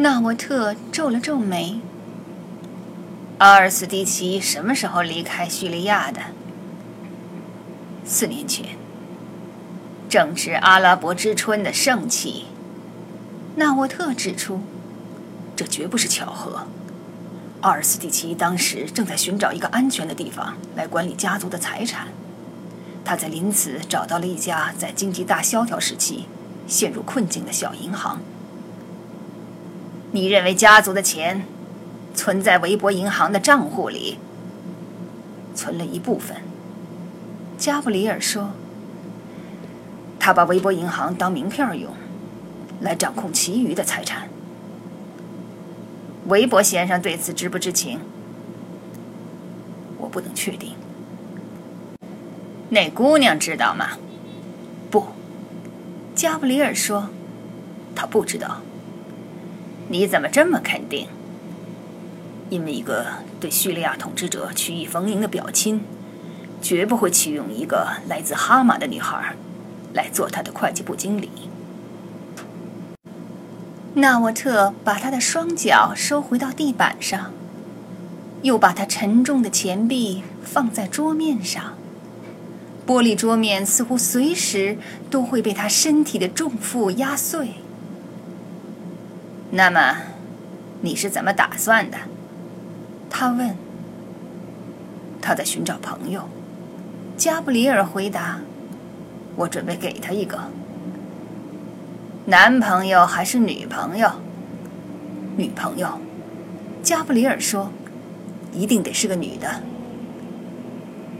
[0.00, 1.80] 纳沃特皱了皱眉。
[3.38, 6.20] 阿尔斯蒂奇什么时候离开叙利亚的？
[8.04, 8.78] 四年前。
[10.08, 12.44] 正值阿拉伯之春的盛期。
[13.56, 14.60] 纳沃特指出，
[15.56, 16.68] 这绝不是巧合。
[17.62, 22.06] 阿尔斯蒂奇当时正在寻找一个安全的地方来管理家族的财产。
[23.04, 26.26] 他在临此找到了一家在经济大萧条时期
[26.68, 28.20] 陷入困境的小银行。
[30.12, 31.44] 你认为家族的钱
[32.14, 34.18] 存在维博银行的账户里？
[35.54, 36.36] 存了一部分。
[37.58, 38.52] 加布里尔说
[40.20, 41.92] ：“他把维博银行当名片用，
[42.80, 44.28] 来掌控其余的财产。”
[46.28, 48.00] 韦伯先生对此知不知情？
[49.98, 50.74] 我不能确定。
[52.70, 53.98] 那姑娘知道吗？
[54.90, 55.06] 不，
[56.14, 57.08] 加布里尔说，
[57.96, 58.60] 他不知道。
[59.90, 61.08] 你怎么这么肯定？
[62.50, 63.06] 因为一个
[63.40, 65.82] 对叙利亚统治者曲意逢迎的表亲，
[66.60, 69.34] 绝不会启用一个来自哈马的女孩
[69.94, 71.30] 来做他的会计部经理。
[73.94, 77.32] 纳沃特把他的双脚收回到地板上，
[78.42, 81.74] 又把他沉重的钱币放在桌面上。
[82.86, 84.78] 玻璃桌面似乎随时
[85.10, 87.54] 都会被他身体的重负压碎。
[89.50, 89.96] 那么，
[90.82, 91.96] 你是怎么打算的？
[93.08, 93.56] 他问。
[95.20, 96.28] 他在寻找朋友。
[97.16, 98.38] 加布里尔回答
[99.34, 100.38] ：“我准备给他一个。”
[102.26, 104.08] 男朋友还是女朋友？
[105.36, 105.98] 女朋友，
[106.82, 107.72] 加布里尔说
[108.54, 109.62] ：“一定得是个女的。”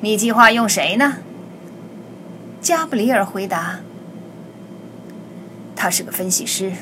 [0.00, 1.18] 你计划用谁呢？
[2.60, 3.80] 加布里尔回答
[5.76, 6.72] ：“他是个分析师，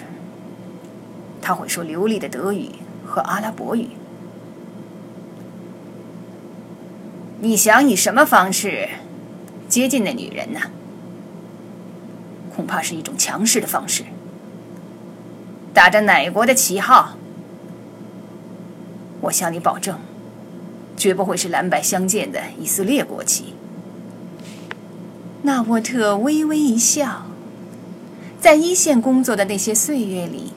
[1.41, 2.71] 他会说流利的德语
[3.07, 3.89] 和阿拉伯语。”
[7.43, 8.89] 你想以什么方式
[9.69, 10.61] 接近那女人呢？
[12.55, 14.05] 恐怕是一种强势的方式。
[15.73, 17.17] 打着哪国的旗号？
[19.23, 19.99] 我向你保证，
[20.97, 23.55] 绝不会是蓝白相间的以色列国旗。
[25.43, 27.23] 纳沃特微微一笑，
[28.39, 30.53] 在一线工作的那些岁月里，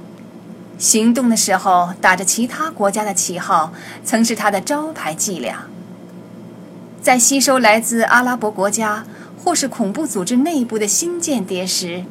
[0.77, 3.73] 行动的时候打着其他国家的旗号，
[4.03, 5.67] 曾是他的招牌伎俩。
[7.01, 9.05] 在吸收来自阿拉伯国家。
[9.43, 12.05] 或是恐怖组织内部的新间谍时，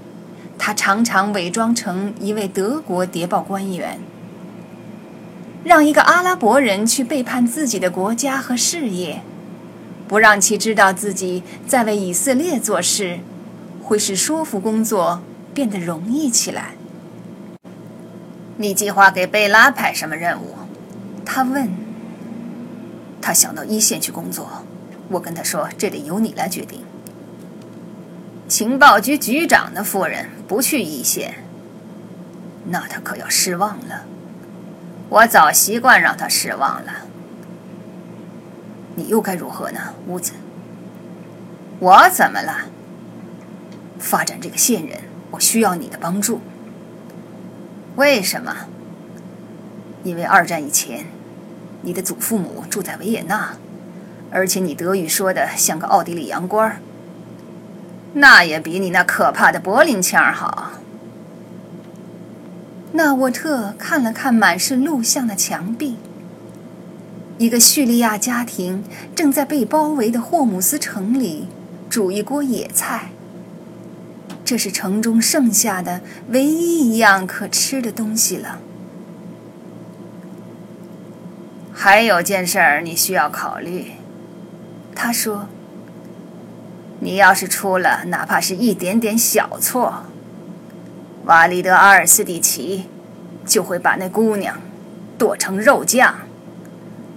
[0.59, 3.99] 他常常伪装成一位德国谍报官员，
[5.65, 9.23] 让一个阿拉伯人去背叛自己的国家和事业，
[10.07, 13.21] 不让其知道自己在为以色列做事，
[13.83, 15.23] 会使说服工作
[15.55, 16.75] 变得容易起来。
[18.63, 20.55] 你计划给贝拉派什么任务？
[21.25, 21.69] 他问。
[23.21, 24.49] 他想到一线去工作，
[25.09, 26.85] 我跟他说，这得由你来决定。
[28.47, 31.35] 情报局局长的夫人不去一线，
[32.67, 34.05] 那他可要失望了。
[35.09, 36.93] 我早习惯让他失望了。
[38.95, 40.35] 你又该如何呢，屋子？
[41.81, 42.59] 我怎么了？
[43.99, 45.01] 发展这个线人，
[45.33, 46.41] 我需要你的帮助。
[47.97, 48.57] 为什么？
[50.03, 51.07] 因为二战以前，
[51.83, 53.57] 你的祖父母住在维也纳，
[54.31, 56.79] 而且你德语说的像个奥地利洋官儿。
[58.15, 60.73] 那也比你那可怕的柏林腔好。
[62.93, 65.97] 纳沃特看了看满是录像的墙壁。
[67.39, 71.49] 一个叙利亚家庭正在被包围的霍姆斯城里
[71.89, 73.12] 煮一锅野菜。
[74.53, 78.59] 这是城中剩下的唯一一样可吃的东西了。
[81.73, 83.93] 还有件事儿你需要考虑，
[84.95, 85.49] 他说。
[87.01, 90.05] 你要是出了哪怕是一点点小错，
[91.25, 92.91] 瓦利德·阿尔斯蒂奇
[93.47, 94.61] 就会把那姑娘
[95.17, 96.15] 剁成肉酱，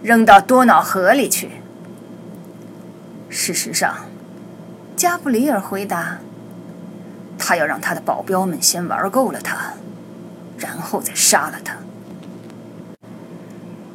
[0.01, 1.49] 扔到多瑙河里去。
[3.27, 4.05] 事实上，
[4.95, 6.19] 加布里尔回答
[7.47, 9.73] ：“他要让他的保镖们先玩够了他，
[10.57, 11.75] 然后再杀了他。”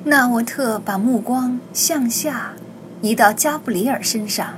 [0.05, 2.53] 纳沃特把目光向下
[3.03, 4.55] 移到加布里尔身上。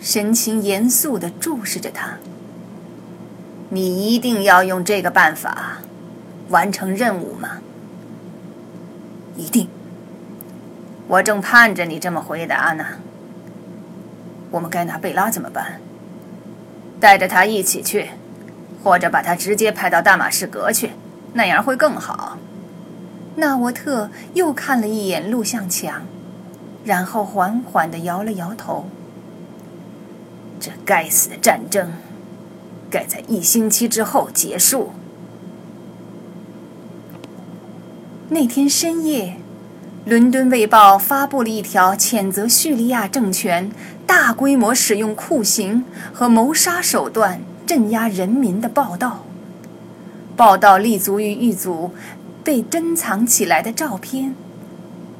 [0.00, 2.18] 神情严肃地注视着他。
[3.68, 5.78] 你一定要用这个办法
[6.48, 7.58] 完成任务吗？
[9.36, 9.68] 一定。
[11.08, 12.86] 我正盼着你这么回答呢。
[14.50, 15.80] 我们该拿贝拉怎么办？
[17.00, 18.10] 带着他一起去，
[18.84, 20.90] 或者把他直接派到大马士革去。
[21.32, 22.38] 那样会更好。
[23.36, 26.02] 纳沃特又看了一眼录像墙，
[26.84, 28.86] 然后缓缓地摇了摇头。
[30.58, 31.92] 这该死的战争，
[32.90, 34.90] 该在一星期之后结束。
[38.28, 39.36] 那天深夜，
[40.10, 43.70] 《伦敦卫报》发布了一条谴责叙利亚政权
[44.08, 49.24] 大规模使用酷刑和谋杀手段镇压人民的报道。
[50.36, 51.92] 报道立足于一组
[52.42, 54.34] 被珍藏起来的照片。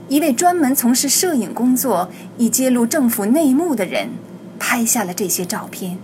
[0.09, 4.09] 一位专门从事摄影工作以揭露政府内幕的人
[4.59, 5.99] 拍下了这些照片，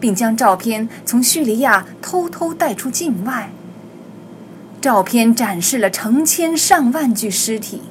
[0.00, 3.50] 并将照片从叙利亚偷偷带出境外。
[4.80, 7.82] 照片展示了成千上万具尸体，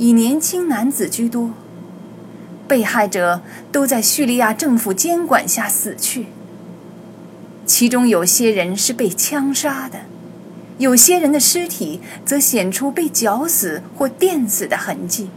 [0.00, 1.50] 以年轻男子居多。
[2.66, 6.28] 被害者都在叙利亚政府监管下死去。
[7.66, 9.98] 其中有些人是被枪杀的，
[10.78, 15.28] 有些人的尸体则显出被绞死或电死的痕迹。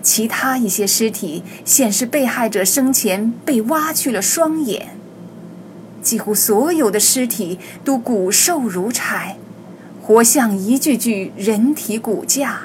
[0.00, 4.96] 其他一些尸体显示被害者生前被挖去了双眼。
[6.00, 9.36] 几乎所有的尸体都骨瘦如柴，
[10.00, 12.62] 活像一具具人体骨架。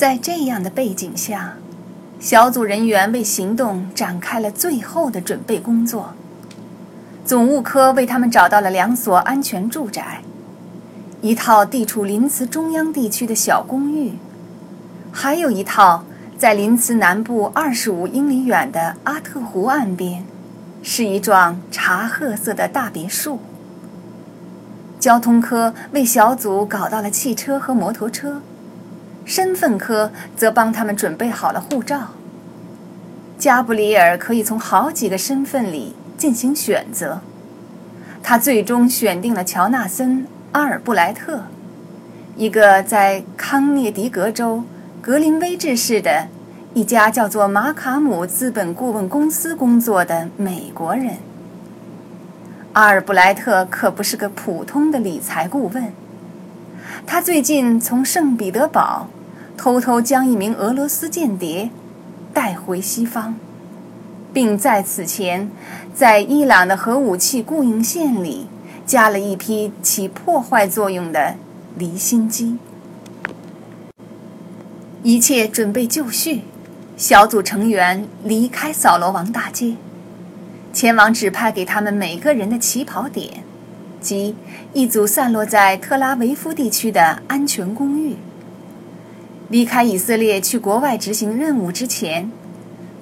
[0.00, 1.56] 在这样的背景下。
[2.18, 6.14] 小组人员为行动展开了最后的准备工作。
[7.22, 10.22] 总务科为他们找到了两所安全住宅，
[11.20, 14.14] 一套地处林茨中央地区的小公寓，
[15.12, 16.06] 还有一套
[16.38, 20.24] 在林茨南部二十五英里远的阿特湖岸边，
[20.82, 23.38] 是一幢茶褐色的大别墅。
[24.98, 28.40] 交通科为小组搞到了汽车和摩托车。
[29.30, 32.08] 身份科则帮他们准备好了护照。
[33.38, 37.20] 加布里尔可以从好几个身份里进行选择，
[38.24, 41.44] 他最终选定了乔纳森·阿尔布莱特，
[42.34, 44.64] 一个在康涅狄格州
[45.00, 46.26] 格林威治市的
[46.74, 51.18] 一家叫做马卡姆资本顾问公司工作的美国人。
[52.72, 55.92] 阿尔布莱特可不是个普通的理财顾问，
[57.06, 59.06] 他最近从圣彼得堡。
[59.62, 61.68] 偷偷将一名俄罗斯间谍
[62.32, 63.34] 带回西方，
[64.32, 65.50] 并在此前
[65.92, 68.46] 在伊朗的核武器供应线里
[68.86, 71.34] 加了一批起破坏作用的
[71.76, 72.56] 离心机。
[75.02, 76.40] 一切准备就绪，
[76.96, 79.76] 小组成员离开扫罗王大街，
[80.72, 83.44] 前往指派给他们每个人的起跑点，
[84.00, 84.34] 即
[84.72, 88.16] 一组散落在特拉维夫地区的安全公寓。
[89.50, 92.30] 离开以色列去国外执行任务之前，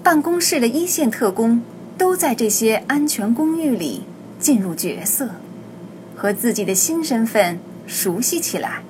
[0.02, 1.60] 办公室的一线特工
[1.98, 4.04] 都在这些安全公寓里
[4.40, 5.28] 进入角色，
[6.16, 8.80] 和自己的新身份熟悉起来。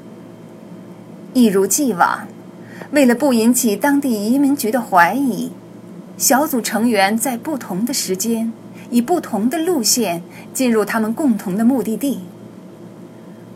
[1.34, 2.28] 一如既往，
[2.92, 5.50] 为了不引起当地移民局的怀疑，
[6.16, 8.52] 小组成员在不同的时间
[8.90, 10.22] 以不同的路线
[10.54, 12.20] 进入他们共同的目的地。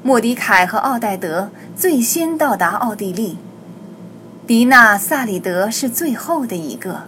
[0.02, 3.37] 莫迪凯和奥黛德最先到达奥地利。
[4.44, 7.04] 迪娜·萨里德是最后的一个。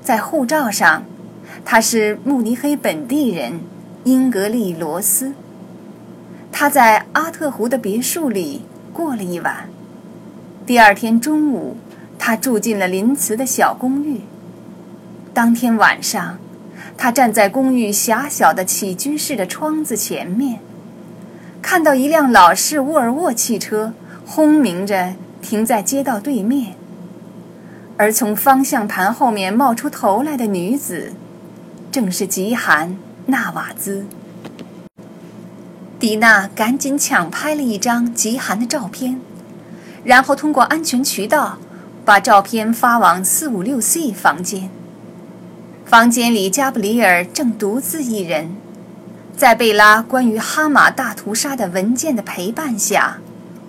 [0.00, 1.02] 在护照上，
[1.64, 3.58] 他是慕尼黑本地人
[4.04, 5.32] 英格丽·罗斯。
[6.52, 9.68] 他在阿特湖的别墅里过了一晚。
[10.64, 11.76] 第二天中午，
[12.16, 14.20] 他住进了林茨的小公寓。
[15.34, 16.38] 当天晚上，
[16.96, 20.60] 他站在公寓狭小的起居室的窗子前面，
[21.60, 23.92] 看到一辆老式沃尔沃汽车
[24.24, 25.14] 轰鸣着。
[25.42, 26.74] 停在街道对面，
[27.96, 31.12] 而从方向盘后面冒出头来的女子，
[31.90, 32.90] 正是吉寒·
[33.26, 34.06] 纳瓦兹。
[35.98, 39.20] 迪娜赶紧抢拍了一张吉寒的照片，
[40.02, 41.58] 然后通过安全渠道
[42.04, 44.70] 把照片发往四五六 C 房间。
[45.84, 48.56] 房间里，加布里尔正独自一人，
[49.36, 53.18] 在贝拉关于哈马大屠杀的文件的陪伴下，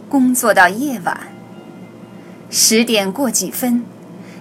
[0.07, 1.30] 工作到夜晚。
[2.53, 3.85] 十点过几分，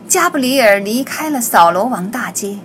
[0.08, 2.58] 加布里尔离开了扫罗王大街。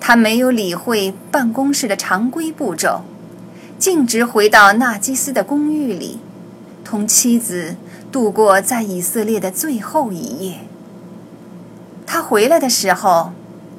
[0.00, 3.02] 他没有理会办公室的常规步骤，
[3.78, 6.20] 径直回到纳基斯的公寓里，
[6.82, 7.76] 同妻子
[8.10, 10.60] 度过在以色列的最后一夜。
[12.06, 13.32] 他回来的时候，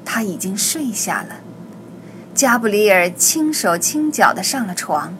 [0.06, 1.38] 他已经睡下了。
[2.36, 5.16] 加布里尔轻手轻脚地上了床，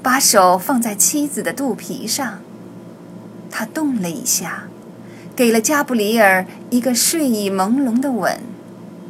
[0.00, 2.38] 把手放在妻子的肚皮上。
[3.50, 4.64] 他动了一下，
[5.34, 8.38] 给了加布里尔一个睡意朦胧的吻，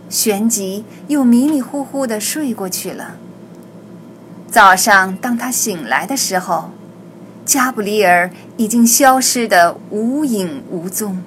[0.08, 3.16] 旋即又迷迷糊糊地睡过去了。
[4.50, 6.70] 早上，当他醒来的时候，
[7.44, 11.22] 加布里尔已经消失得无影无踪。